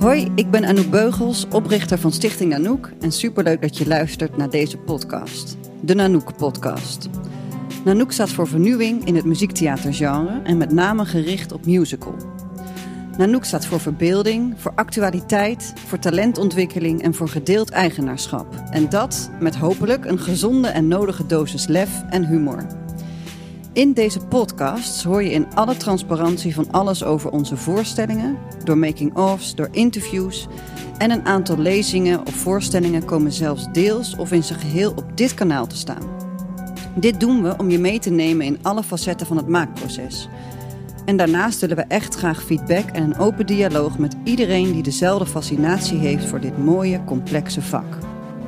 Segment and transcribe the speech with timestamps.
[0.00, 4.50] Hoi, ik ben Anouk Beugels, oprichter van Stichting Nanoek en superleuk dat je luistert naar
[4.50, 7.08] deze podcast, de Nanoek podcast.
[7.84, 12.14] Nanoek staat voor vernieuwing in het muziektheatergenre en met name gericht op musical.
[13.18, 18.54] Nanoek staat voor verbeelding, voor actualiteit, voor talentontwikkeling en voor gedeeld eigenaarschap.
[18.70, 22.66] En dat met hopelijk een gezonde en nodige dosis lef en humor.
[23.72, 29.54] In deze podcasts hoor je in alle transparantie van alles over onze voorstellingen, door making-ofs,
[29.54, 30.46] door interviews
[30.98, 35.34] en een aantal lezingen of voorstellingen komen zelfs deels of in zijn geheel op dit
[35.34, 36.02] kanaal te staan.
[36.94, 40.28] Dit doen we om je mee te nemen in alle facetten van het maakproces.
[41.04, 45.26] En daarnaast willen we echt graag feedback en een open dialoog met iedereen die dezelfde
[45.26, 47.98] fascinatie heeft voor dit mooie, complexe vak.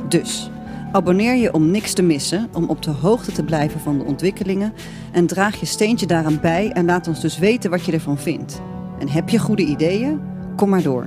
[0.08, 0.50] Dus
[0.92, 4.72] abonneer je om niks te missen, om op de hoogte te blijven van de ontwikkelingen
[5.12, 8.60] en draag je steentje daaraan bij en laat ons dus weten wat je ervan vindt.
[8.98, 10.20] En heb je goede ideeën?
[10.56, 11.06] Kom maar door.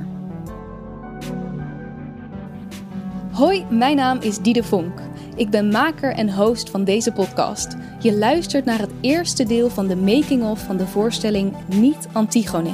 [3.32, 5.02] Hoi, mijn naam is Diede Vonk.
[5.36, 7.76] Ik ben maker en host van deze podcast.
[8.00, 12.74] Je luistert naar het eerste deel van de making-of van de voorstelling Niet Antigone.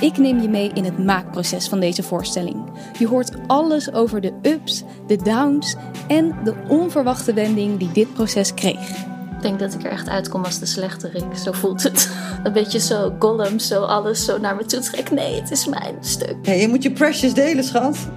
[0.00, 2.64] Ik neem je mee in het maakproces van deze voorstelling.
[2.98, 5.76] Je hoort alles over de ups, de downs
[6.08, 8.90] en de onverwachte wending die dit proces kreeg.
[9.36, 11.36] Ik denk dat ik er echt uitkom als de slechterik.
[11.36, 12.10] Zo voelt het.
[12.44, 15.10] Een beetje zo Gollum, zo alles zo naar me toe trekt.
[15.10, 16.36] Nee, het is mijn stuk.
[16.42, 18.08] Hey, je moet je precious delen, schat.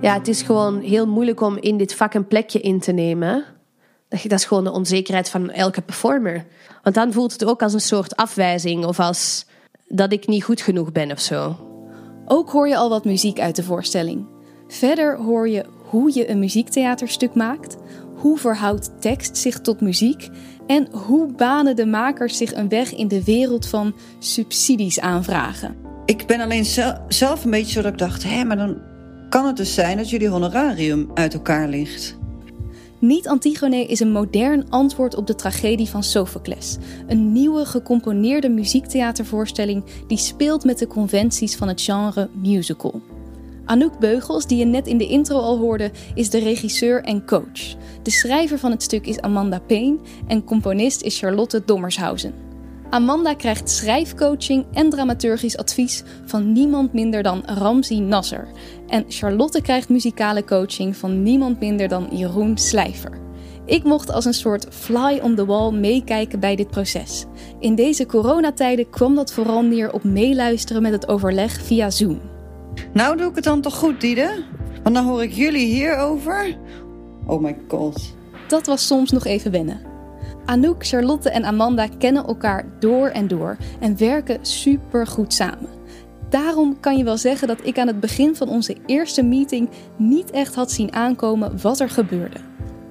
[0.00, 3.44] Ja, het is gewoon heel moeilijk om in dit vak een plekje in te nemen.
[4.08, 6.44] Dat is gewoon de onzekerheid van elke performer.
[6.82, 9.46] Want dan voelt het ook als een soort afwijzing of als
[9.94, 11.56] dat ik niet goed genoeg ben of zo.
[12.24, 14.26] Ook hoor je al wat muziek uit de voorstelling.
[14.68, 17.76] Verder hoor je hoe je een muziektheaterstuk maakt,
[18.16, 20.28] hoe verhoudt tekst zich tot muziek
[20.66, 25.76] en hoe banen de makers zich een weg in de wereld van subsidies aanvragen.
[26.04, 26.64] Ik ben alleen
[27.08, 28.80] zelf een beetje zo dat ik dacht, hé, maar dan
[29.28, 32.20] kan het dus zijn dat jullie honorarium uit elkaar ligt.
[33.02, 36.76] Niet Antigone is een modern antwoord op de tragedie van Sophocles.
[37.06, 43.02] Een nieuwe gecomponeerde muziektheatervoorstelling die speelt met de conventies van het genre musical.
[43.64, 47.76] Anouk Beugels, die je net in de intro al hoorde, is de regisseur en coach.
[48.02, 52.51] De schrijver van het stuk is Amanda Payne en componist is Charlotte Dommershausen.
[52.92, 58.48] Amanda krijgt schrijfcoaching en dramaturgisch advies van niemand minder dan Ramzi Nasser.
[58.88, 63.20] En Charlotte krijgt muzikale coaching van niemand minder dan Jeroen Slijver.
[63.66, 67.24] Ik mocht als een soort fly on the wall meekijken bij dit proces.
[67.58, 72.20] In deze coronatijden kwam dat vooral neer op meeluisteren met het overleg via Zoom.
[72.92, 74.44] Nou doe ik het dan toch goed, Diede?
[74.82, 76.56] Want dan hoor ik jullie hierover.
[77.26, 78.14] Oh my god.
[78.48, 79.91] Dat was soms nog even wennen.
[80.44, 85.68] Anouk, Charlotte en Amanda kennen elkaar door en door en werken super goed samen.
[86.28, 90.30] Daarom kan je wel zeggen dat ik aan het begin van onze eerste meeting niet
[90.30, 92.36] echt had zien aankomen wat er gebeurde.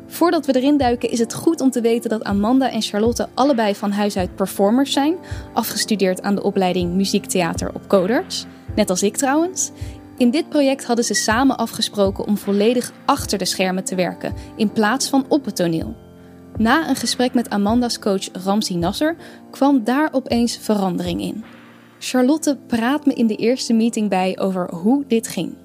[0.08, 3.76] Voordat we erin duiken is het goed om te weten dat Amanda en Charlotte allebei
[3.76, 5.16] van huis uit performers zijn,
[5.54, 8.46] afgestudeerd aan de opleiding muziektheater op Codarts,
[8.76, 9.72] net als ik trouwens.
[10.18, 14.72] In dit project hadden ze samen afgesproken om volledig achter de schermen te werken in
[14.72, 16.11] plaats van op het toneel.
[16.58, 19.16] Na een gesprek met Amanda's coach Ramzi Nasser
[19.52, 21.44] kwam daar opeens verandering in.
[22.00, 25.58] Charlotte praat me in de eerste meeting bij over hoe dit ging.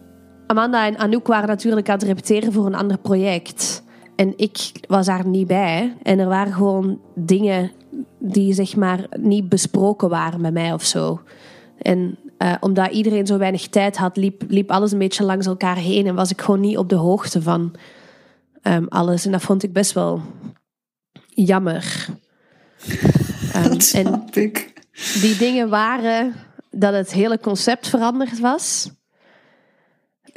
[0.47, 3.83] Amanda en Anouk waren natuurlijk aan het repeteren voor een ander project.
[4.17, 5.97] En ik was daar niet bij.
[6.03, 7.71] En er waren gewoon dingen
[8.19, 11.21] die zeg maar niet besproken waren met mij of zo.
[11.79, 15.77] En uh, omdat iedereen zo weinig tijd had, liep, liep alles een beetje langs elkaar
[15.77, 16.07] heen.
[16.07, 17.75] En was ik gewoon niet op de hoogte van
[18.63, 19.25] um, alles.
[19.25, 20.21] En dat vond ik best wel
[21.45, 22.07] jammer.
[23.57, 24.73] Um, en ik.
[25.21, 26.35] Die dingen waren
[26.71, 28.91] dat het hele concept veranderd was.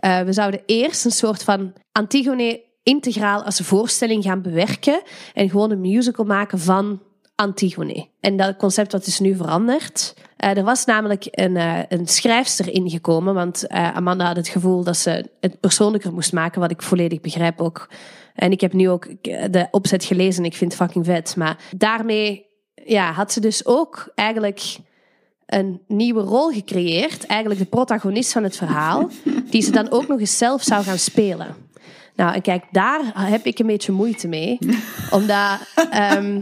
[0.06, 5.02] Uh, we zouden eerst een soort van Antigone integraal als voorstelling gaan bewerken
[5.34, 7.02] en gewoon een musical maken van
[7.36, 8.08] Antigone.
[8.20, 10.14] En dat concept wat is nu veranderd.
[10.38, 14.98] Uh, er was namelijk een, uh, een schrijfster ingekomen, want Amanda had het gevoel dat
[14.98, 17.90] ze het persoonlijker moest maken, wat ik volledig begrijp ook.
[18.40, 20.46] En ik heb nu ook de opzet gelezen.
[20.46, 21.36] Ik vind het fucking vet.
[21.36, 22.46] Maar daarmee
[22.86, 24.78] ja, had ze dus ook eigenlijk
[25.46, 27.26] een nieuwe rol gecreëerd.
[27.26, 29.10] Eigenlijk de protagonist van het verhaal.
[29.50, 31.56] Die ze dan ook nog eens zelf zou gaan spelen.
[32.16, 34.58] Nou, en kijk, daar heb ik een beetje moeite mee.
[35.12, 35.60] Omdat
[36.18, 36.42] um,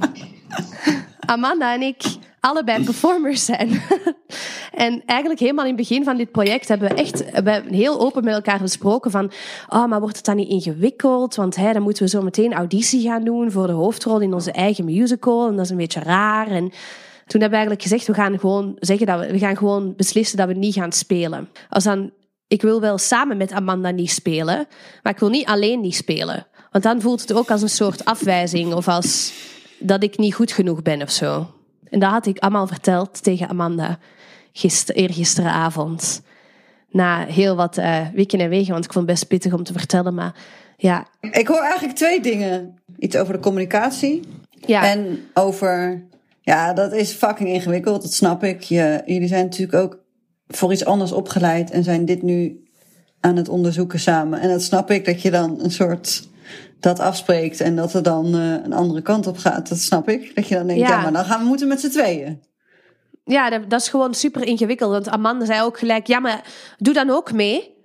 [1.20, 2.04] Amanda en ik
[2.40, 3.70] allebei performers zijn.
[4.88, 8.00] en eigenlijk helemaal in het begin van dit project hebben we echt we hebben heel
[8.00, 9.32] open met elkaar gesproken van,
[9.70, 11.36] oh, maar wordt het dan niet ingewikkeld?
[11.36, 14.52] Want hè, dan moeten we zo meteen auditie gaan doen voor de hoofdrol in onze
[14.52, 15.48] eigen musical.
[15.48, 16.48] En dat is een beetje raar.
[16.48, 16.72] En
[17.26, 20.38] toen hebben we eigenlijk gezegd, we gaan gewoon zeggen dat we, we gaan gewoon beslissen
[20.38, 21.50] dat we niet gaan spelen.
[21.70, 22.12] Als dan
[22.48, 24.68] ik wil wel samen met Amanda niet spelen,
[25.04, 26.48] maar ik wil niet alleen niet spelen.
[26.72, 29.34] Want dan voelt het ook als een soort afwijzing of als
[29.80, 31.57] dat ik niet goed genoeg ben of zo.
[31.90, 34.00] En dat had ik allemaal verteld tegen Amanda
[34.54, 36.22] gister, eergisteravond.
[36.90, 39.74] Na heel wat uh, weken en wegen, want ik vond het best pittig om te
[39.74, 40.14] vertellen.
[40.14, 40.36] Maar
[40.78, 41.08] ja.
[41.32, 42.80] Ik hoor eigenlijk twee dingen.
[42.98, 44.22] Iets over de communicatie.
[44.50, 44.90] Ja.
[44.90, 46.04] En over,
[46.42, 48.62] ja, dat is fucking ingewikkeld, dat snap ik.
[48.62, 50.00] Je, jullie zijn natuurlijk ook
[50.48, 52.64] voor iets anders opgeleid en zijn dit nu
[53.20, 54.40] aan het onderzoeken samen.
[54.40, 56.28] En dat snap ik, dat je dan een soort
[56.80, 59.70] dat afspreekt en dat er dan uh, een andere kant op gaat.
[59.70, 60.36] Dat snap ik.
[60.36, 62.42] Dat je dan denkt, ja, ja maar dan gaan we moeten met z'n tweeën.
[63.24, 64.92] Ja, dat, dat, is gewoon super ingewikkeld.
[64.92, 66.44] Want Amanda zei ook gelijk, ja, maar
[66.78, 67.76] doe dan ook mee.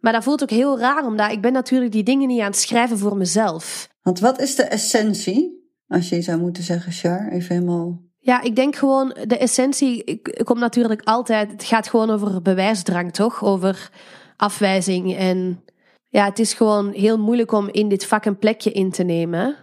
[0.00, 2.56] Maar dat voelt ook heel raar, omdat ik ben natuurlijk die dingen niet aan het
[2.56, 3.88] schrijven voor mezelf.
[4.02, 5.68] Want wat is de essentie?
[5.88, 8.02] Als je zou moeten zeggen, Char, even helemaal...
[8.18, 11.52] Ja, ik denk gewoon, de essentie komt natuurlijk altijd...
[11.52, 13.44] Het gaat gewoon over bewijsdrang, toch?
[13.44, 13.90] Over
[14.36, 15.63] afwijzing en...
[16.14, 19.56] Ja, het is gewoon heel moeilijk om in dit vak een plekje in te nemen.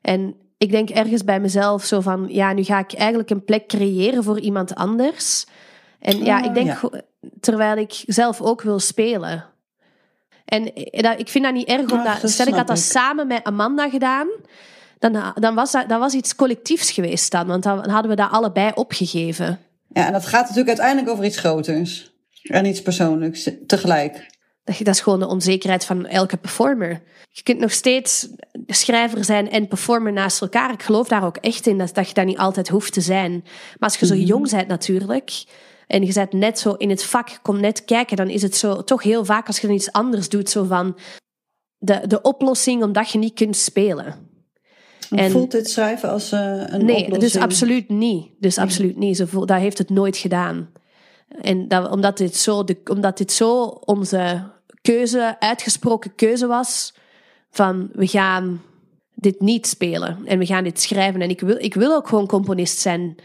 [0.00, 2.26] En ik denk ergens bij mezelf zo van...
[2.28, 5.46] Ja, nu ga ik eigenlijk een plek creëren voor iemand anders.
[5.98, 6.90] En ja, ik denk...
[7.40, 9.44] Terwijl ik zelf ook wil spelen.
[10.44, 10.76] En
[11.18, 12.30] ik vind dat niet erg, omdat...
[12.30, 14.28] stel, ik had dat samen met Amanda gedaan
[14.98, 17.46] dan, dan was dat, dat was iets collectiefs geweest dan.
[17.46, 19.58] Want dan hadden we dat allebei opgegeven.
[19.88, 22.12] Ja, en dat gaat natuurlijk uiteindelijk over iets groters.
[22.42, 24.36] En iets persoonlijks tegelijk.
[24.76, 27.02] Dat is gewoon de onzekerheid van elke performer.
[27.30, 28.28] Je kunt nog steeds
[28.66, 30.72] schrijver zijn en performer naast elkaar.
[30.72, 33.32] Ik geloof daar ook echt in, dat, dat je dat niet altijd hoeft te zijn.
[33.78, 34.24] Maar als je zo mhm.
[34.24, 35.44] jong bent natuurlijk,
[35.86, 38.84] en je bent net zo in het vak, kom net kijken, dan is het zo
[38.84, 40.98] toch heel vaak als je dan iets anders doet, zo van
[41.78, 44.26] de, de oplossing omdat je niet kunt spelen.
[45.10, 47.18] En, Voelt dit schrijven als uh, een nee, oplossing?
[47.18, 48.30] dus absoluut niet.
[48.38, 49.16] Dus absoluut niet.
[49.16, 50.70] Ze voelt, dat heeft het nooit gedaan.
[51.28, 54.50] En dat, omdat, dit zo de, omdat dit zo onze
[54.92, 56.94] keuze, uitgesproken keuze was,
[57.50, 58.62] van we gaan
[59.14, 61.20] dit niet spelen en we gaan dit schrijven.
[61.20, 63.16] En ik wil, ik wil ook gewoon componist zijn.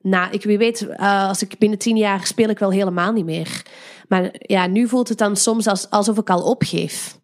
[0.00, 3.24] Na, ik, wie weet, uh, als ik binnen tien jaar speel ik wel helemaal niet
[3.24, 3.62] meer.
[4.08, 7.20] Maar ja, nu voelt het dan soms als, alsof ik al opgeef.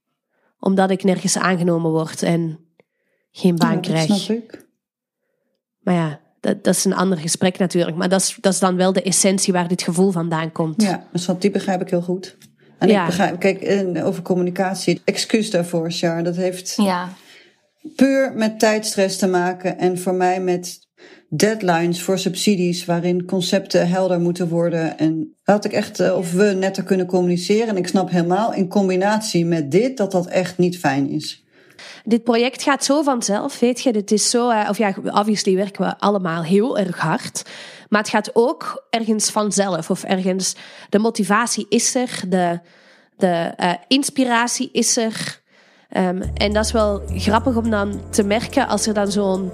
[0.59, 2.59] Omdat ik nergens aangenomen word en
[3.31, 4.07] geen baan ja, krijg.
[4.07, 4.67] Dat snap ik.
[5.81, 7.97] Maar ja, dat, dat, is een ander gesprek natuurlijk.
[7.97, 10.83] Maar dat is, dat is dan wel de essentie waar dit gevoel vandaan komt.
[10.83, 12.37] Ja, dus die begrijp ik heel goed.
[12.83, 13.01] En ja.
[13.01, 16.23] ik begrijp, kijk, over communicatie, excuus daarvoor, Char.
[16.23, 17.09] Dat heeft ja.
[17.97, 19.79] puur met tijdstress te maken.
[19.79, 20.79] En voor mij met
[21.29, 24.99] deadlines voor subsidies waarin concepten helder moeten worden.
[24.99, 27.69] En had ik echt, eh, of we netter kunnen communiceren.
[27.69, 31.43] En ik snap helemaal in combinatie met dit dat dat echt niet fijn is
[32.05, 33.91] dit project gaat zo vanzelf, weet je.
[33.91, 37.43] Het is zo, of ja, obviously werken we allemaal heel erg hard.
[37.93, 39.91] Maar het gaat ook ergens vanzelf.
[39.91, 40.57] Of ergens,
[40.89, 42.61] de motivatie is er, de,
[43.17, 45.41] de uh, inspiratie is er.
[45.97, 49.51] Um, en dat is wel grappig om dan te merken als er dan zo'n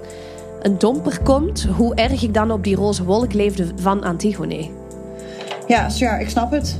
[0.61, 4.69] een domper komt, hoe erg ik dan op die roze wolk leefde van Antigone.
[5.67, 6.79] Ja, ja, ik snap het.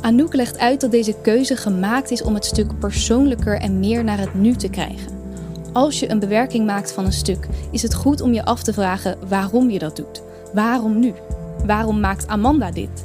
[0.00, 4.18] Anouk legt uit dat deze keuze gemaakt is om het stuk persoonlijker en meer naar
[4.18, 5.12] het nu te krijgen.
[5.72, 8.72] Als je een bewerking maakt van een stuk, is het goed om je af te
[8.72, 10.23] vragen waarom je dat doet.
[10.54, 11.12] Waarom nu?
[11.66, 13.04] Waarom maakt Amanda dit?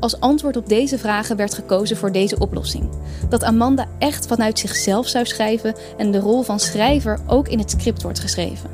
[0.00, 2.88] Als antwoord op deze vragen werd gekozen voor deze oplossing.
[3.28, 7.70] Dat Amanda echt vanuit zichzelf zou schrijven en de rol van schrijver ook in het
[7.70, 8.70] script wordt geschreven.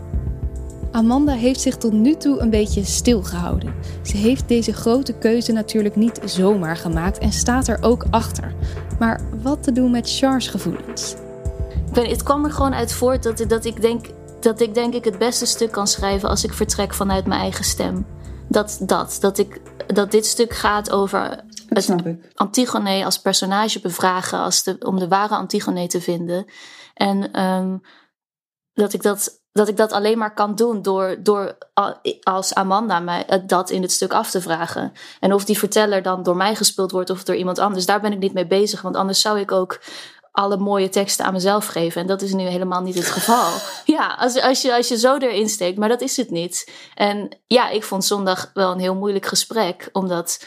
[0.90, 3.74] Amanda heeft zich tot nu toe een beetje stilgehouden.
[4.02, 8.54] Ze heeft deze grote keuze natuurlijk niet zomaar gemaakt en staat er ook achter.
[8.98, 11.14] Maar wat te doen met Char's gevoelens?
[11.88, 14.06] Ik weet, het kwam er gewoon uit voort dat, dat, ik denk,
[14.44, 17.64] dat ik denk ik het beste stuk kan schrijven als ik vertrek vanuit mijn eigen
[17.64, 18.06] stem.
[18.48, 21.94] Dat, dat, dat, ik, dat dit stuk gaat over het
[22.34, 26.46] Antigone als personage bevragen als de, om de ware Antigone te vinden.
[26.94, 27.80] En um,
[28.72, 31.58] dat ik dat dat ik dat alleen maar kan doen door, door
[32.22, 34.92] als Amanda mij dat in het stuk af te vragen.
[35.20, 38.12] En of die verteller dan door mij gespeeld wordt of door iemand anders, daar ben
[38.12, 38.82] ik niet mee bezig.
[38.82, 39.80] Want anders zou ik ook
[40.34, 42.00] alle mooie teksten aan mezelf geven.
[42.00, 43.52] En dat is nu helemaal niet het geval.
[43.84, 46.70] Ja, als, als, je, als je zo erin steekt, maar dat is het niet.
[46.94, 50.44] En ja, ik vond zondag wel een heel moeilijk gesprek, omdat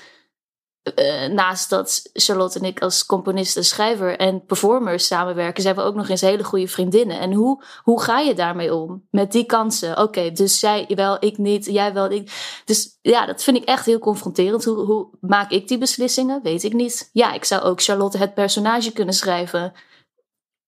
[0.96, 5.82] uh, naast dat Charlotte en ik als componist en schrijver en performers samenwerken, zijn we
[5.82, 7.20] ook nog eens hele goede vriendinnen.
[7.20, 9.08] En hoe, hoe ga je daarmee om?
[9.10, 9.98] Met die kansen.
[9.98, 12.62] Oké, dus zij wel, ik niet, jij wel, ik.
[12.66, 14.64] Dus ja, dat vind ik echt heel confronterend.
[14.64, 16.40] Hoe, hoe maak ik die beslissingen?
[16.44, 17.10] Weet ik niet.
[17.14, 19.74] Ja, ik zou ook Charlotte het personage kunnen schrijven.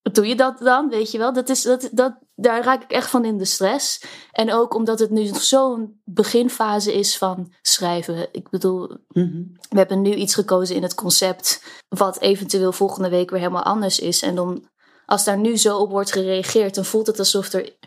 [0.02, 0.90] Doe je dat dan?
[0.90, 1.34] Weet je wel?
[1.34, 4.04] Dat is, dat, dat, daar raak ik echt van in de stress.
[4.32, 8.28] En ook omdat het nu zo'n beginfase is van schrijven.
[8.32, 9.42] Ik bedoel, Mhm.
[9.70, 11.64] we hebben nu iets gekozen in het concept.
[11.90, 14.22] wat eventueel volgende week weer helemaal anders is.
[14.22, 14.68] En dan,
[15.06, 17.78] als daar nu zo op wordt gereageerd, dan voelt het alsof er.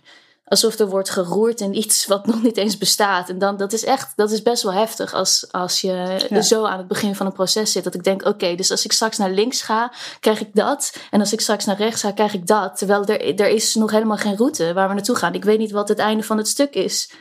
[0.45, 3.29] Alsof er wordt geroerd in iets wat nog niet eens bestaat.
[3.29, 6.41] En dan, dat is echt, dat is best wel heftig als, als je Ja.
[6.41, 7.85] zo aan het begin van een proces zit.
[7.85, 10.97] Dat ik denk, oké, dus als ik straks naar links ga, krijg ik dat.
[11.11, 12.79] En als ik straks naar rechts ga, krijg ik dat.
[12.79, 15.35] Terwijl er, er is nog helemaal geen route waar we naartoe gaan.
[15.35, 17.13] Ik weet niet wat het einde van het stuk is.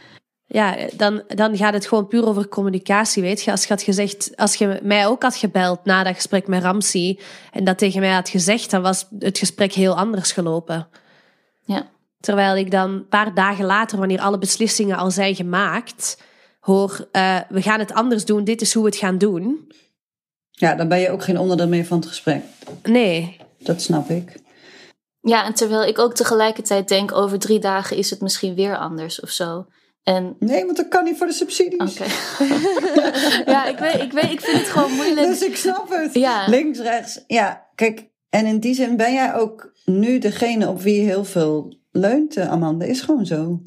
[0.45, 3.51] Ja, dan, dan gaat het gewoon puur over communicatie, weet je.
[3.51, 7.19] Als je had gezegd, als je mij ook had gebeld na dat gesprek met Ramsey
[7.51, 10.87] en dat tegen mij had gezegd, dan was het gesprek heel anders gelopen.
[11.65, 11.89] Ja.
[12.21, 16.17] Terwijl ik dan een paar dagen later, wanneer alle beslissingen al zijn gemaakt,
[16.59, 19.71] hoor, eh, we gaan het anders doen, dit is hoe we het gaan doen.
[20.51, 22.43] Ja, dan ben je ook geen onderdeel meer van het gesprek.
[22.83, 24.39] Nee, Dat snap ik.
[25.21, 29.19] Ja, en terwijl ik ook tegelijkertijd denk, over drie dagen is het misschien weer anders
[29.19, 29.65] of zo.
[30.03, 31.91] En Nee, want dat kan niet voor de subsidies.
[31.91, 32.09] Oké.
[33.51, 35.27] ja, ik weet, ik weet, ik vind het gewoon moeilijk.
[35.27, 36.13] Dus ik snap het.
[36.13, 36.47] Ja.
[36.47, 37.23] Links, rechts.
[37.27, 38.09] Ja, kijk.
[38.29, 42.49] En in die zin ben jij ook nu degene op wie heel veel leunt, eh,
[42.49, 42.85] Amanda.
[42.85, 43.61] Is gewoon zo.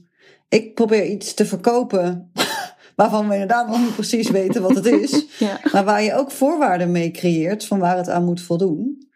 [0.49, 2.31] Ik probeer iets te verkopen
[2.97, 5.25] waarvan we inderdaad nog niet precies weten wat het is.
[5.39, 5.61] Ja.
[5.73, 9.09] Maar waar je ook voorwaarden mee creëert van waar het aan moet voldoen.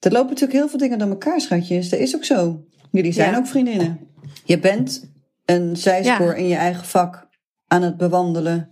[0.00, 1.88] Er lopen natuurlijk heel veel dingen door elkaar, schatjes.
[1.88, 2.64] Dat is ook zo.
[2.90, 3.38] Jullie zijn Ja.
[3.38, 3.98] ook vriendinnen.
[4.44, 5.10] Je bent
[5.44, 6.34] een zijspoor Ja.
[6.34, 7.28] in je eigen vak
[7.66, 8.70] aan het bewandelen.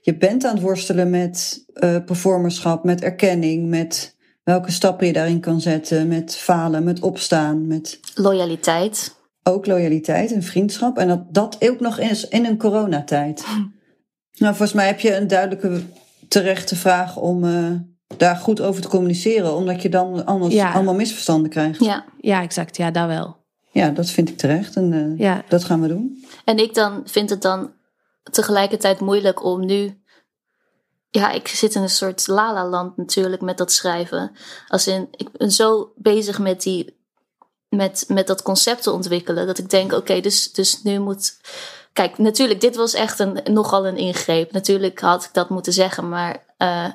[0.00, 4.13] Je bent aan het worstelen met eh performerschap, met erkenning, met
[4.44, 9.16] welke stappen je daarin kan zetten, met falen, met opstaan, met Loyaliteit.
[9.42, 10.98] ook loyaliteit en vriendschap.
[10.98, 13.44] En dat, dat ook nog eens in een coronatijd.
[14.38, 15.82] Nou, volgens mij heb je een duidelijke
[16.28, 17.70] terechte vraag om eh,
[18.16, 19.54] daar goed over te communiceren.
[19.56, 20.72] Omdat je dan anders Ja.
[20.72, 21.84] allemaal misverstanden krijgt.
[21.84, 22.04] Ja.
[22.20, 23.36] ja, exact, ja, dat wel.
[23.70, 24.76] Ja, dat vind ik terecht.
[24.76, 25.42] En eh, Ja.
[25.48, 26.24] dat gaan we doen.
[26.44, 27.72] En ik dan vind het dan
[28.30, 30.02] tegelijkertijd moeilijk om nu.
[31.14, 34.32] Ja, ik zit in een soort lala-land natuurlijk met dat schrijven.
[34.68, 37.02] Als in, ik ben zo bezig met die.
[37.68, 39.46] Met, met dat concept te ontwikkelen.
[39.46, 41.40] Dat ik denk, oké, dus, dus nu moet.
[41.92, 44.52] Kijk, natuurlijk, dit was echt een, nogal een ingreep.
[44.52, 46.08] Natuurlijk had ik dat moeten zeggen.
[46.08, 46.90] Maar eh,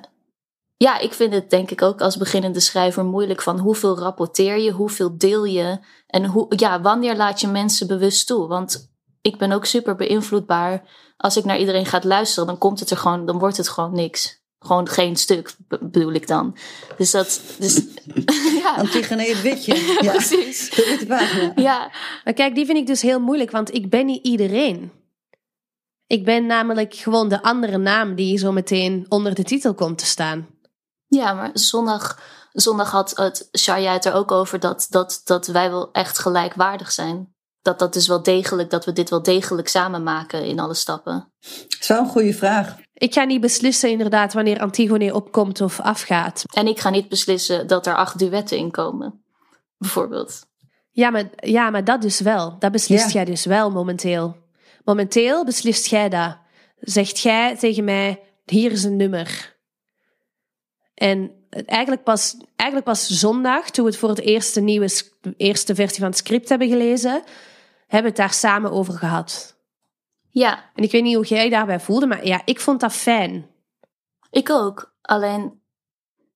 [0.78, 4.72] ja, ik vind het denk ik ook als beginnende schrijver moeilijk van hoeveel rapporteer je,
[4.72, 5.80] hoeveel deel je.
[6.08, 8.48] En hoe, ja, wanneer laat je mensen bewust toe?
[8.48, 10.84] Want ik ben ook super beïnvloedbaar.
[11.22, 13.94] Als ik naar iedereen ga luisteren, dan komt het er gewoon, dan wordt het gewoon
[13.94, 14.38] niks.
[14.60, 16.58] Gewoon geen stuk, be- bedoel ik dan.
[16.98, 17.82] Dus dat, dus,
[18.64, 19.76] ja, Antigone het witje.
[20.06, 20.70] Ja, precies.
[20.70, 21.52] de witte pagina.
[21.56, 21.92] Ja,
[22.24, 24.92] Maar kijk, die vind ik dus heel moeilijk, want ik ben niet iedereen.
[26.08, 30.06] Ik ben namelijk gewoon de andere naam die zo meteen onder de titel komt te
[30.06, 30.48] staan.
[31.08, 32.20] ja, maar zondag,
[32.52, 36.92] zondag had het Shaya het er ook over dat, dat, dat wij wel echt gelijkwaardig
[36.92, 37.34] zijn.
[37.62, 41.32] Dat dat dus wel degelijk, dat we dit wel degelijk samen maken in alle stappen.
[41.40, 42.78] Dat is wel een goede vraag.
[42.94, 46.44] Ik ga niet beslissen inderdaad wanneer Antigone opkomt of afgaat.
[46.54, 49.24] En ik ga niet beslissen dat er acht duetten in komen,
[49.78, 50.48] bijvoorbeeld.
[50.92, 52.56] Ja, maar, ja, maar dat dus wel.
[52.60, 53.12] Dat beslist Ja.
[53.12, 54.36] jij dus wel momenteel.
[54.84, 56.38] Momenteel beslist jij dat.
[56.80, 59.58] Zegt jij tegen mij, hier is een nummer.
[60.94, 64.90] En het eigenlijk pas, eigenlijk pas zondag, toen we het voor het eerst de nieuwe
[65.38, 67.24] eerste versie van het script hebben gelezen,
[67.90, 69.58] hebben we het daar samen over gehad.
[70.30, 72.94] Ja, En ik weet niet hoe jij je daarbij voelde, maar ja, ik vond dat
[72.94, 73.46] fijn.
[74.32, 74.94] ik ook.
[75.02, 75.62] Alleen,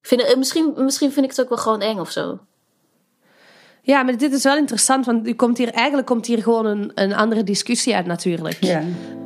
[0.01, 2.39] vind, het- misschien, misschien vind ik het ook wel gewoon eng of zo.
[3.81, 6.91] Ja, maar dit is wel interessant, want u komt hier, eigenlijk komt hier gewoon een,
[6.95, 8.57] een andere discussie uit natuurlijk.
[8.63, 8.81] Ja.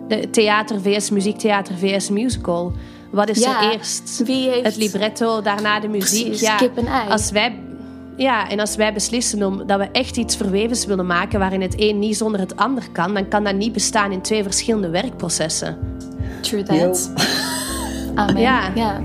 [0.07, 2.73] De theater vs muziektheater vs musical.
[3.11, 4.21] Wat is Ja, er eerst?
[4.25, 6.25] Wie heeft Het libretto, daarna de muziek.
[6.25, 7.09] Precies, ja, kip en ei.
[7.09, 7.59] Als wij,
[8.17, 11.75] ja, en als wij beslissen om, dat we echt iets verwevens willen maken waarin het
[11.77, 15.77] een niet zonder het ander kan, dan kan dat niet bestaan in twee verschillende werkprocessen.
[16.41, 17.11] True that.
[18.15, 18.41] Amen.
[18.41, 18.71] Ja.
[18.75, 19.01] ja.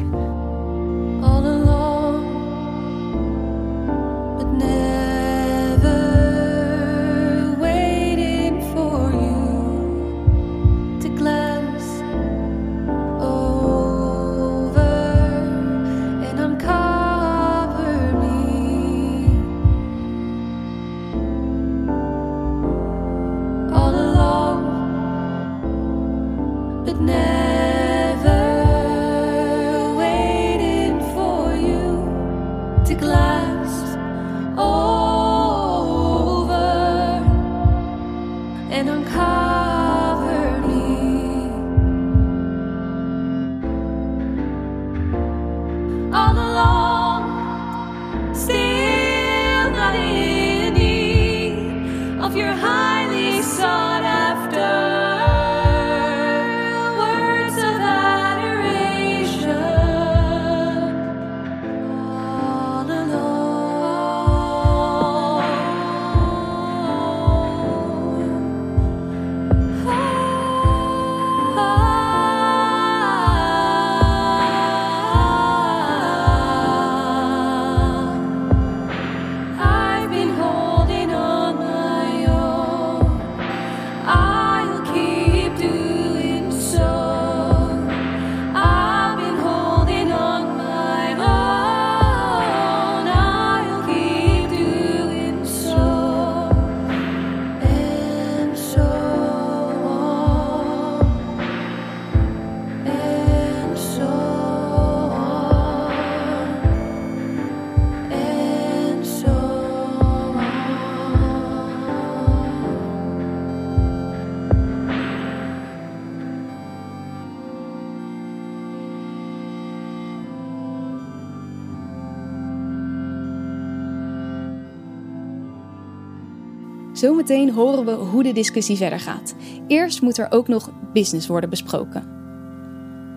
[126.93, 129.35] Zometeen horen we hoe de discussie verder gaat.
[129.67, 132.21] Eerst moet er ook nog business worden besproken.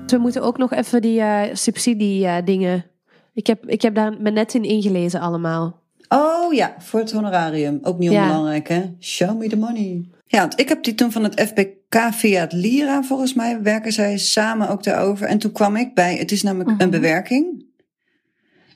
[0.08, 2.86] We moeten ook nog even die eh, subsidie eh, dingen.
[3.34, 5.82] Ik heb, ik heb daar me net in ingelezen allemaal.
[6.10, 7.80] Oh ja, voor het honorarium.
[7.82, 8.22] Ook niet Ja.
[8.22, 8.96] onbelangrijk, hè?
[9.00, 10.06] Show me the money.
[10.26, 13.92] Ja, want ik heb die toen van het FBK via het Lira, volgens mij, werken
[13.92, 15.28] zij samen ook daarover.
[15.28, 16.82] En toen kwam ik bij, het is namelijk Mhm.
[16.82, 17.66] een bewerking.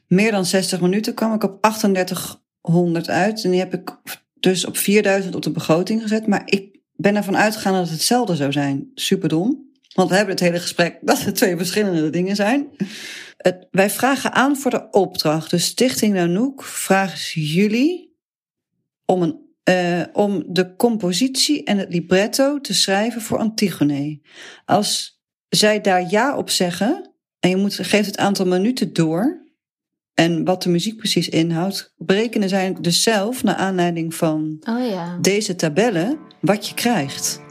[0.07, 3.43] Meer dan 60 minuten kwam ik op 3800 uit.
[3.43, 3.97] En die heb ik
[4.39, 6.27] dus op 4000 op de begroting gezet.
[6.27, 8.91] Maar ik ben ervan uitgegaan dat het hetzelfde zou zijn.
[8.95, 9.67] Superdom.
[9.93, 12.67] Want we hebben het hele gesprek dat het twee verschillende dingen zijn.
[13.37, 15.49] Het, wij vragen aan voor de opdracht.
[15.49, 18.17] Dus Stichting Nanoek vraagt jullie
[19.05, 24.21] om, een, eh, om de compositie en het libretto te schrijven voor Antigone.
[24.65, 29.48] Als zij daar ja op zeggen en je moet, geeft het aantal minuten door
[30.19, 35.17] en wat de muziek precies inhoudt, berekenen zij dus zelf naar aanleiding van Oh ja.
[35.21, 37.41] deze tabellen wat je krijgt.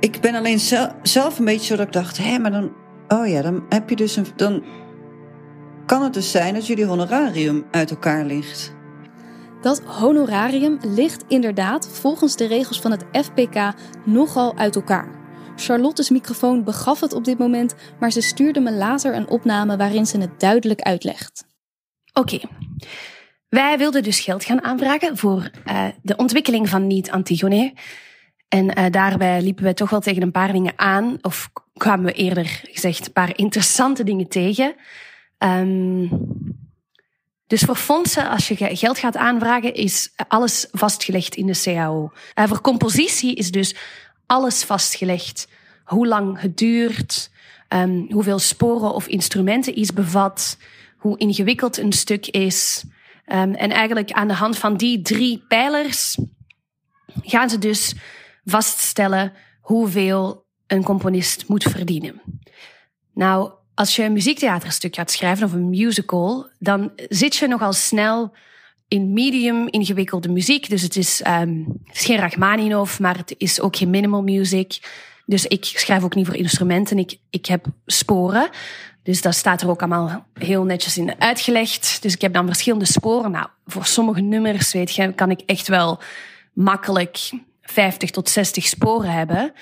[0.00, 2.72] Ik ben alleen zel- zelf een beetje zo dat ik dacht, hé, maar dan,
[3.08, 4.62] oh ja, dan heb je dus een, dan
[5.86, 8.74] kan het dus zijn dat jullie honorarium uit elkaar ligt.
[9.60, 13.72] Dat honorarium ligt inderdaad volgens de regels van het FPK
[14.04, 15.08] nogal uit elkaar.
[15.56, 20.06] Charlotte's microfoon begaf het op dit moment, maar ze stuurde me later een opname waarin
[20.06, 21.46] ze het duidelijk uitlegt.
[22.18, 22.38] Oké.
[23.48, 27.74] Wij wilden dus geld gaan aanvragen voor eh, de ontwikkeling van Niet Antigone.
[28.48, 32.12] En eh, daarbij liepen we toch wel tegen een paar dingen aan, of kwamen we
[32.12, 34.74] eerder gezegd een paar interessante dingen tegen.
[35.38, 36.06] Ehm,
[37.46, 42.12] dus voor fondsen, als je ge- geld gaat aanvragen, is alles vastgelegd in de CAO.
[42.34, 43.74] Eh, voor compositie is dus
[44.26, 45.48] alles vastgelegd.
[45.84, 47.30] Hoe lang het duurt,
[47.68, 50.58] ehm, hoeveel sporen of instrumenten iets bevat,
[50.98, 52.84] hoe ingewikkeld een stuk is.
[53.24, 56.18] Ehm, en eigenlijk aan de hand van die drie pijlers
[57.22, 57.94] gaan ze dus
[58.44, 62.20] vaststellen hoeveel een componist moet verdienen.
[63.14, 68.32] Nou, als je een muziektheaterstuk gaat schrijven of een musical, dan zit je nogal snel
[68.88, 70.68] in medium ingewikkelde muziek.
[70.68, 74.78] Dus het is, ehm, geen Rachmaninoff, maar het is ook geen minimal music.
[75.26, 76.98] Dus ik schrijf ook niet voor instrumenten.
[76.98, 78.48] Ik, ik heb sporen.
[79.08, 82.02] Dus dat staat er ook allemaal heel netjes in uitgelegd.
[82.02, 83.30] Dus ik heb dan verschillende sporen.
[83.30, 86.00] Nou, voor sommige nummers, weet je, kan ik echt wel
[86.52, 87.30] makkelijk
[87.62, 89.52] 50 tot 60 sporen hebben.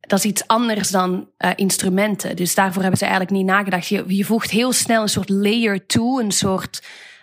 [0.00, 2.36] Dat is iets anders dan eh, instrumenten.
[2.36, 3.86] Dus daarvoor hebben ze eigenlijk niet nagedacht.
[3.86, 6.82] Je, je voegt heel snel een soort layer toe, een soort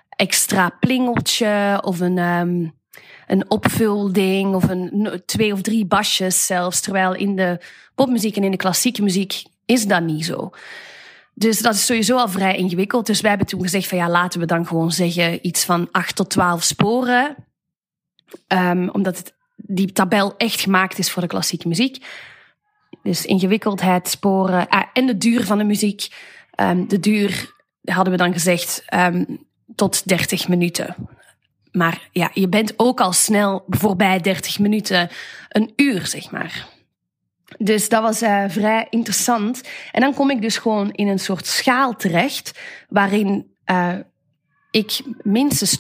[0.10, 2.68] extra plingeltje of een, ehm,
[3.28, 6.80] een opvulding of een, twee of drie basjes zelfs.
[6.82, 7.60] Terwijl in de
[7.96, 10.52] popmuziek en in de klassieke muziek is dat niet zo.
[11.34, 13.06] Dus dat is sowieso al vrij ingewikkeld.
[13.06, 16.16] Dus wij hebben toen gezegd van ja, laten we dan gewoon zeggen iets van 8
[16.16, 17.36] tot 12 sporen.
[18.48, 22.06] Ehm, omdat het, die tabel echt gemaakt is voor de klassieke muziek.
[23.04, 26.08] Dus ingewikkeldheid, sporen ah, en de duur van de muziek.
[26.52, 29.24] Ehm, de duur hadden we dan gezegd ehm,
[29.76, 30.96] tot 30 minuten.
[31.72, 35.10] Maar ja, je bent ook al snel voorbij 30 minuten,
[35.50, 36.68] een uur zeg maar.
[37.58, 39.62] Dus dat was eh, vrij interessant.
[39.92, 42.60] En dan kom ik dus gewoon in een soort schaal terecht,
[42.90, 43.94] waarin eh,
[44.72, 45.78] ik minstens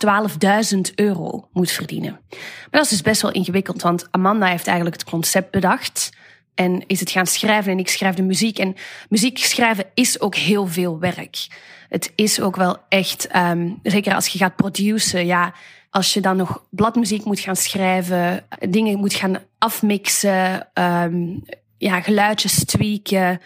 [0.73, 2.19] 12.000 euro moet verdienen.
[2.29, 6.09] Maar dat is dus best wel ingewikkeld, want Amanda heeft eigenlijk het concept bedacht.
[6.55, 8.59] En is het gaan schrijven en ik schrijf de muziek.
[8.59, 8.75] En
[9.09, 11.47] muziek schrijven is ook heel veel werk.
[11.89, 15.53] Het is ook wel echt, um, zeker als je gaat produceren, ja,
[15.89, 21.43] als je dan nog bladmuziek moet gaan schrijven, dingen moet gaan afmixen, um,
[21.81, 23.41] ja, geluidjes tweaken,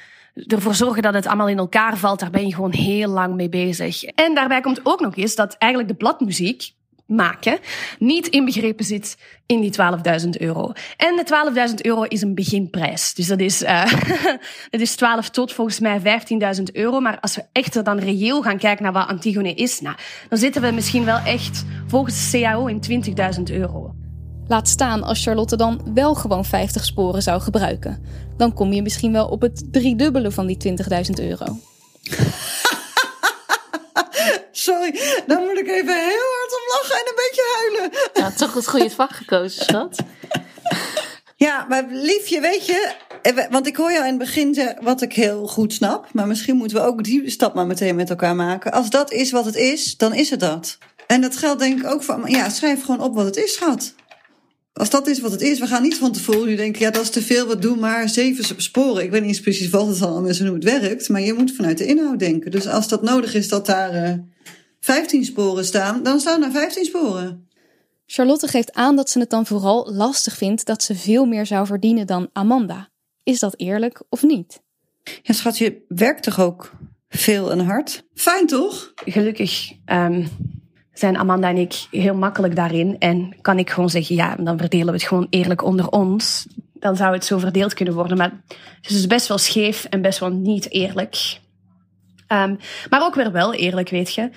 [0.47, 3.49] ervoor zorgen dat het allemaal in elkaar valt, daar ben je gewoon heel lang mee
[3.49, 4.03] bezig.
[4.03, 6.73] En daarbij komt ook nog eens dat eigenlijk de bladmuziek
[7.05, 7.59] maken
[7.99, 9.71] niet inbegrepen zit in die
[10.21, 10.71] 12.000 euro.
[10.97, 13.13] En de 12.000 euro is een beginprijs.
[13.13, 13.85] Dus dat is, uh,
[14.71, 16.99] dat is 12 tot volgens mij 15.000 euro.
[16.99, 19.95] Maar als we echt er dan reëel gaan kijken naar wat Antigone is, nou,
[20.29, 23.03] dan zitten we misschien wel echt volgens de CAO in
[23.37, 23.95] 20.000 euro.
[24.47, 28.03] Laat staan als Charlotte dan wel gewoon 50 sporen zou gebruiken.
[28.37, 31.45] Dan kom je misschien wel op het driedubbele van die 20.000 euro.
[34.51, 37.91] Sorry, dan moet ik even heel hard om lachen en een beetje huilen.
[38.13, 39.97] Ja, toch het goede vak gekozen, schat.
[41.37, 42.93] Ja, maar liefje, weet je,
[43.49, 46.55] want ik hoor jou in het begin zeggen wat ik heel goed snap, maar misschien
[46.55, 48.71] moeten we ook die stap maar meteen met elkaar maken.
[48.71, 50.77] Als dat is wat het is, dan is het dat.
[51.07, 53.93] En dat geldt denk ik ook voor, ja, schrijf gewoon op wat het is, schat.
[54.79, 57.01] Als dat is wat het is, we gaan niet van tevoren nu denken, ja, dat
[57.01, 59.03] is te veel, we doen maar zeven sporen.
[59.03, 61.33] Ik weet niet eens precies wat het dan is en hoe het werkt, maar je
[61.33, 62.51] moet vanuit de inhoud denken.
[62.51, 64.13] Dus als dat nodig is dat daar uh,
[64.79, 67.47] 15 sporen staan, dan staan er 15 sporen.
[68.05, 71.65] Charlotte geeft aan dat ze het dan vooral lastig vindt dat ze veel meer zou
[71.65, 72.89] verdienen dan Amanda.
[73.23, 74.61] Is dat eerlijk of niet?
[75.21, 76.71] Ja, schat, je werkt toch ook
[77.09, 78.03] veel en hard?
[78.13, 78.93] Fijn toch?
[79.05, 80.25] Gelukkig ehm,
[80.99, 82.95] zijn Amanda en ik heel makkelijk daarin.
[82.99, 86.47] En kan ik gewoon zeggen, ja, dan verdelen we het gewoon eerlijk onder ons.
[86.73, 88.17] Dan zou het zo verdeeld kunnen worden.
[88.17, 88.31] Maar
[88.81, 91.39] het is dus best wel scheef en best wel niet eerlijk.
[92.27, 92.55] Ehm,
[92.89, 94.29] maar ook weer wel eerlijk, weet je.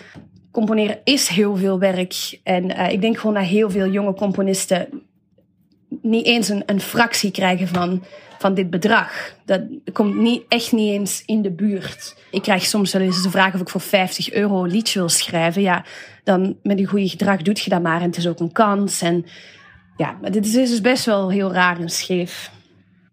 [0.50, 2.38] Componeren is heel veel werk.
[2.42, 5.02] En eh, ik denk gewoon dat heel veel jonge componisten
[6.02, 8.04] niet eens een, een fractie krijgen van,
[8.38, 9.34] van dit bedrag.
[9.44, 12.16] Dat komt niet, echt niet eens in de buurt.
[12.30, 15.08] Ik krijg soms wel eens de vraag of ik voor 50 euro een liedje wil
[15.08, 15.62] schrijven.
[15.62, 15.84] Ja,
[16.24, 18.00] dan met een goede gedrag doet je dat maar.
[18.00, 19.00] En het is ook een kans.
[19.02, 19.24] En
[19.96, 22.50] ja, maar dit is dus best wel heel raar en scheef.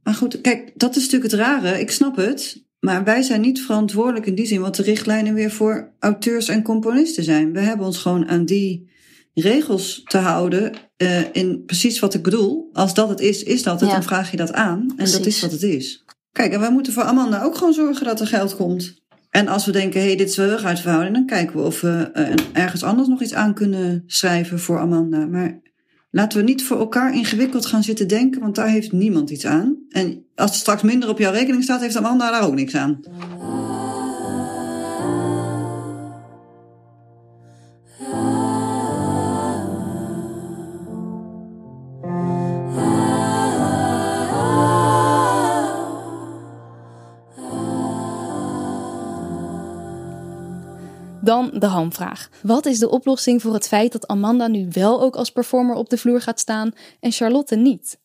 [0.03, 1.79] Maar goed, kijk, dat is natuurlijk het rare.
[1.79, 2.63] Ik snap het.
[2.79, 6.61] Maar wij zijn niet verantwoordelijk in die zin wat de richtlijnen weer voor auteurs en
[6.61, 7.53] componisten zijn.
[7.53, 8.89] We hebben ons gewoon aan die
[9.33, 12.69] regels te houden uh, in precies wat ik bedoel.
[12.73, 13.89] Als dat het is, is dat het.
[13.89, 13.95] Ja.
[13.95, 14.93] Dan vraag je dat aan.
[14.97, 16.03] En dat is wat het is.
[16.31, 19.03] Kijk, en wij moeten voor Amanda ook gewoon zorgen dat er geld komt.
[19.29, 21.55] En als we denken, hé, hey, dit is wel heel erg uit verhouding, dan kijken
[21.55, 25.25] we of we uh, ergens anders nog iets aan kunnen schrijven voor Amanda.
[25.25, 25.59] Maar
[26.11, 29.77] laten we niet voor elkaar ingewikkeld gaan zitten denken, want daar heeft niemand iets aan.
[29.89, 32.99] En als er straks minder op jouw rekening staat, heeft Amanda daar ook niks aan.
[51.35, 52.29] Dan de hamvraag.
[52.41, 55.89] Wat is de oplossing voor het feit dat Amanda nu wel ook als performer op
[55.89, 57.99] de vloer gaat staan en Charlotte niet?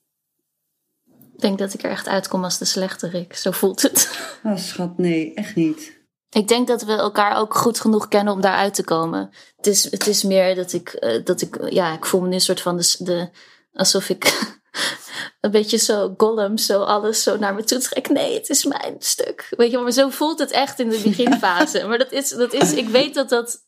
[1.34, 3.36] Ik denk dat ik er echt uitkom als de slechterik.
[3.36, 4.08] Zo voelt het.
[4.44, 5.98] Oh, schat, nee, echt niet.
[6.30, 9.30] Ik denk dat we elkaar ook goed genoeg kennen om daaruit te komen.
[9.56, 12.34] Het is, het is meer dat ik, uh, dat ik, ja, ik voel me nu
[12.34, 13.30] een soort van de, de
[13.72, 14.58] alsof ik
[15.40, 18.08] een beetje zo Gollum, zo alles zo naar me toe trek.
[18.08, 19.46] Nee, het is mijn stuk.
[19.56, 21.86] Weet je, maar zo voelt het echt in de beginfase.
[21.86, 23.58] maar dat is, dat is, ik weet dat dat.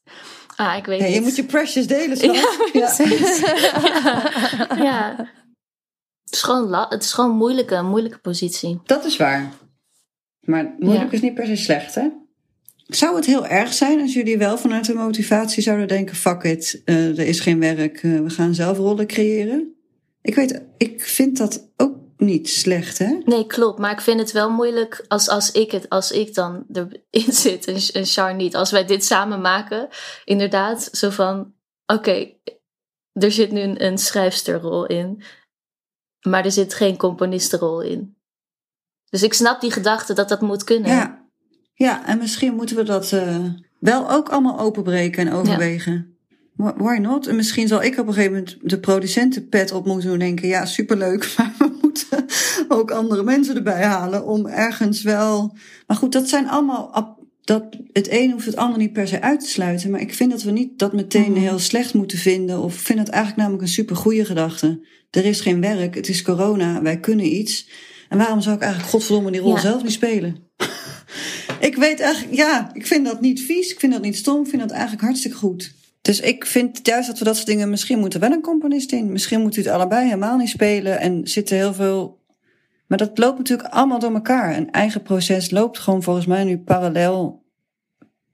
[0.56, 1.14] Ah, ik weet ja, niet.
[1.14, 2.34] je moet je precious delen, schat.
[2.72, 2.94] Ja,
[4.76, 4.76] ja.
[4.76, 5.16] ja.
[6.24, 8.80] Het is gewoon, la- het is gewoon een moeilijke, een moeilijke positie.
[8.84, 9.52] Dat is waar.
[10.40, 12.08] Maar moeilijk is niet per se slecht, hè?
[12.86, 16.82] Zou het heel erg zijn als jullie wel vanuit de motivatie zouden denken: fuck it,
[16.84, 19.76] eh, er is geen werk, eh, we gaan zelf rollen creëren?
[20.22, 23.18] Ik weet, ik vind dat ook niet slecht, hè?
[23.24, 23.78] Nee, klopt.
[23.78, 27.66] Maar ik vind het wel moeilijk als, als, ik, het, als ik dan erin zit
[27.66, 28.56] en, en Char niet.
[28.56, 29.88] Als wij dit samen maken,
[30.24, 31.54] inderdaad, zo van:
[31.86, 32.32] oké,
[33.12, 35.22] er zit nu een, een schrijfsterrol in,
[36.20, 38.16] maar er zit geen componistenrol in.
[39.10, 40.90] Dus ik snap die gedachte dat dat moet kunnen.
[40.90, 41.20] Ja.
[41.74, 43.44] Ja, en misschien moeten we dat eh,
[43.78, 45.94] wel ook allemaal openbreken en overwegen.
[45.94, 46.11] Wh-
[46.56, 47.26] Why not?
[47.26, 50.48] En misschien zal ik op een gegeven moment de producentenpet op moeten doen en denken:
[50.48, 52.24] ja, superleuk, maar we moeten
[52.68, 55.56] ook andere mensen erbij halen om ergens wel.
[55.86, 57.20] Maar goed, dat zijn allemaal.
[57.44, 59.90] Dat, het een hoeft het ander niet per se uit te sluiten.
[59.90, 61.40] Maar ik vind dat we niet dat meteen Mhm.
[61.40, 62.58] heel slecht moeten vinden.
[62.62, 64.86] Of vind het eigenlijk namelijk een super goede gedachte.
[65.10, 67.68] Er is geen werk, het is corona, wij kunnen iets.
[68.08, 69.60] En waarom zou ik eigenlijk godverdomme die rol Ja.
[69.60, 70.36] zelf niet spelen?
[71.60, 74.48] Ik weet eigenlijk, ja, ik vind dat niet vies, ik vind dat niet stom, ik
[74.48, 75.74] vind dat eigenlijk hartstikke goed.
[76.02, 78.92] Dus ik vind juist dat we dat soort dingen, misschien moet er wel een componist
[78.92, 79.12] in.
[79.12, 82.20] Misschien moet u het allebei helemaal niet spelen en zitten heel veel.
[82.86, 84.56] Maar dat loopt natuurlijk allemaal door elkaar.
[84.56, 87.44] Een eigen proces loopt gewoon volgens mij nu parallel,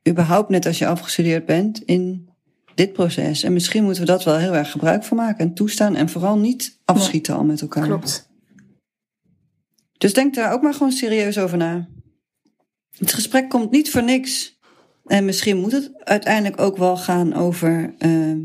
[0.09, 2.29] überhaupt net als je afgestudeerd bent, in
[2.75, 3.43] dit proces.
[3.43, 6.39] En misschien moeten we dat wel heel erg gebruik van maken en toestaan en vooral
[6.39, 7.87] niet afschieten al met elkaar.
[7.87, 8.29] Klopt.
[9.99, 11.89] Dus denk daar ook maar gewoon serieus over na.
[12.99, 14.58] Het gesprek komt niet voor niks.
[15.09, 18.37] En misschien moet het uiteindelijk ook wel gaan over uh,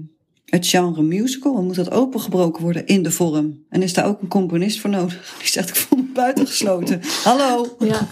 [0.45, 1.57] het genre musical.
[1.57, 3.65] En moet dat opengebroken worden in de vorm.
[3.69, 5.35] En is daar ook een componist voor nodig?
[5.39, 7.01] Die zegt, ik voel me buitengesloten.
[7.23, 7.75] Hallo.
[7.79, 8.07] Ja.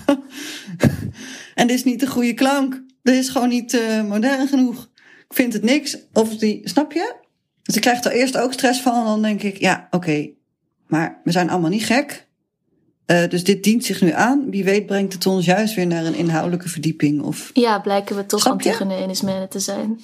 [1.56, 2.84] en dit is niet de goede klank.
[3.04, 4.90] Dit is gewoon niet uh, modern genoeg.
[5.30, 5.98] Ik vind het niks.
[6.14, 7.16] Of die, snap je?
[7.64, 9.00] Dus ik krijg er eerst ook stress van.
[9.00, 9.96] En dan denk ik, ja, oké.
[9.96, 10.36] Okay,
[10.88, 12.28] maar we zijn allemaal niet gek.
[13.12, 14.50] Uh, dus dit dient zich nu aan.
[14.50, 17.22] Wie weet brengt het ons juist weer naar een inhoudelijke verdieping.
[17.22, 17.50] Of...
[17.54, 18.48] Ja, blijken we toch?
[18.48, 20.02] Antigone en Ismene te zijn.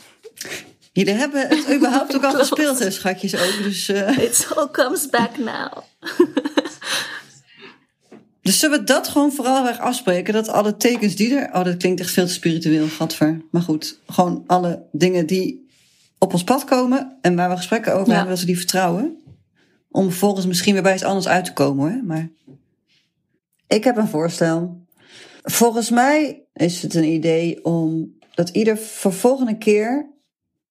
[0.94, 3.64] Jullie hebben het überhaupt ook al gespeeld, hè, schatjes ook.
[3.64, 4.18] Dus, uh...
[4.18, 5.78] It all comes back now.
[8.42, 10.34] dus zullen we dat gewoon vooral weg afspreken?
[10.34, 11.54] Dat alle tekens die er...
[11.54, 13.42] Oh, dat klinkt echt veel te spiritueel, gadver.
[13.52, 15.70] Maar goed, gewoon alle dingen die
[16.18, 17.18] op ons pad komen...
[17.22, 18.14] en waar we gesprekken over Ja.
[18.14, 19.18] hebben, dat we die vertrouwen.
[19.92, 22.04] Om vervolgens misschien weer bij iets anders uit te komen, hoor.
[22.04, 22.30] Maar
[23.68, 24.86] ik heb een voorstel.
[25.44, 30.10] Volgens mij is het een idee om dat ieder voor volgende keer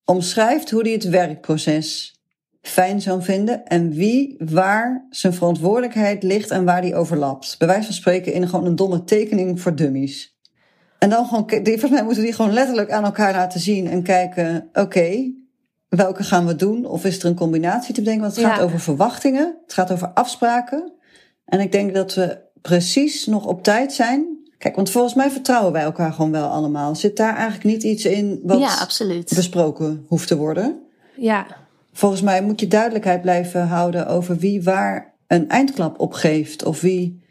[0.05, 2.21] omschrijft hoe hij het werkproces
[2.63, 7.55] fijn zou vinden en wie waar zijn verantwoordelijkheid ligt en waar die overlapt.
[7.59, 10.39] Bij wijze van spreken in gewoon een domme tekening voor dummies.
[10.99, 13.87] En dan gewoon, die, volgens mij moeten we die gewoon letterlijk aan elkaar laten zien
[13.87, 15.33] en kijken, oké,
[15.89, 16.85] welke gaan we doen?
[16.85, 18.23] Of is er een combinatie te bedenken?
[18.23, 20.93] Want het gaat over verwachtingen, het gaat over afspraken.
[21.45, 24.27] En ik denk dat we precies nog op tijd zijn.
[24.59, 26.95] Kijk, want volgens mij vertrouwen wij elkaar gewoon wel allemaal.
[26.95, 29.33] Zit daar eigenlijk niet iets in wat Ja, absoluut.
[29.35, 30.81] besproken hoeft te worden?
[31.17, 31.47] Ja,
[31.97, 36.65] Volgens mij moet je duidelijkheid blijven houden over wie waar een eindklap op geeft.
[36.65, 37.23] Of wie,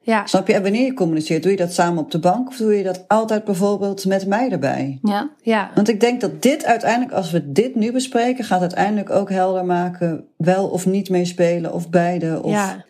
[0.00, 0.26] ja.
[0.26, 1.42] snap je, en wanneer je communiceert.
[1.42, 4.50] Doe je dat samen op de bank of doe je dat altijd bijvoorbeeld met mij
[4.50, 4.98] erbij?
[5.02, 5.70] Ja, ja.
[5.74, 9.64] Want ik denk dat dit uiteindelijk, als we dit nu bespreken, gaat uiteindelijk ook helder
[9.64, 12.42] maken wel of niet meespelen of beide.
[12.42, 12.50] Of...
[12.50, 12.84] ja.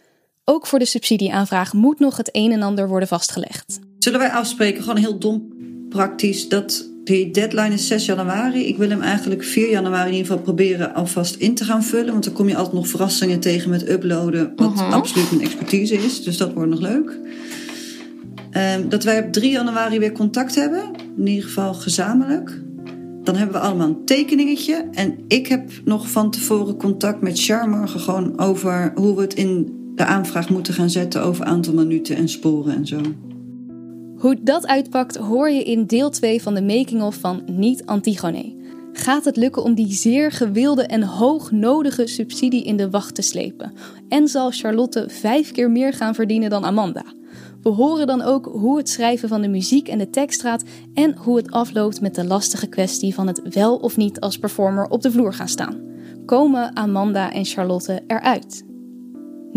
[0.50, 3.78] Ook voor de subsidieaanvraag moet nog het een en ander worden vastgelegd.
[3.98, 5.48] Zullen wij afspreken, gewoon heel dom
[5.88, 8.66] praktisch, dat die deadline is 6 januari.
[8.66, 12.12] Ik wil hem eigenlijk 4 januari in ieder geval proberen alvast in te gaan vullen.
[12.12, 14.92] Want dan kom je altijd nog verrassingen tegen met uploaden, wat Mhm.
[14.92, 16.22] absoluut mijn expertise is.
[16.22, 17.18] Dus dat wordt nog leuk.
[18.50, 22.60] Ehm, dat wij op 3 januari weer contact hebben, in ieder geval gezamenlijk.
[23.22, 24.88] Dan hebben we allemaal een tekeningetje.
[24.92, 29.34] En ik heb nog van tevoren contact met Char morgen gewoon over hoe we het
[29.34, 33.00] in de aanvraag moeten gaan zetten over aantal minuten en sporen en zo.
[34.16, 38.56] Hoe dat uitpakt hoor je in deel 2 van de making-of van Niet Antigone.
[38.92, 43.72] Gaat het lukken om die zeer gewilde en hoognodige subsidie in de wacht te slepen?
[44.08, 47.04] En zal Charlotte vijf keer meer gaan verdienen dan Amanda?
[47.62, 51.16] We horen dan ook hoe het schrijven van de muziek en de tekst gaat en
[51.16, 55.02] hoe het afloopt met de lastige kwestie van het wel of niet als performer op
[55.02, 55.80] de vloer gaan staan.
[56.26, 58.66] Komen Amanda en Charlotte eruit?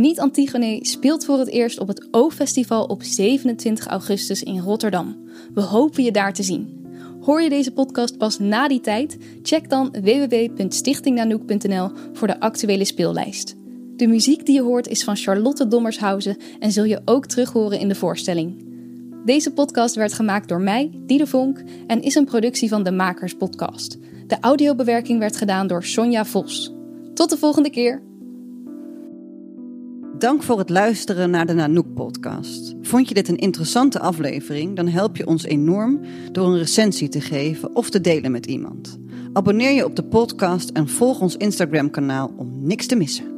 [0.02, 5.18] Niet Antigone speelt voor het eerst op het O-festival op 27 augustus in Rotterdam.
[5.54, 6.86] We hopen je daar te zien.
[7.20, 9.18] Hoor je deze podcast pas na die tijd?
[9.44, 13.56] Check dan www.stichtingnanoek.nl voor de actuele speellijst.
[13.96, 17.80] De muziek die je hoort is van Charlotte Dommershausen en zul je ook terug horen
[17.80, 18.66] in de voorstelling.
[19.26, 23.34] Deze podcast werd gemaakt door mij, Diede Vonk, en is een productie van de Makers
[23.34, 23.98] Podcast.
[24.28, 26.74] De audiobewerking werd gedaan door Sonja Vos.
[27.14, 28.11] Tot de volgende keer!
[30.22, 32.74] Dank voor het luisteren naar de Nanook-podcast.
[32.82, 34.76] Vond je dit een interessante aflevering?
[34.76, 39.00] Dan help je ons enorm door een recensie te geven of te delen met iemand.
[39.34, 43.31] Abonneer je op de podcast en volg ons Instagram-kanaal om niks te missen.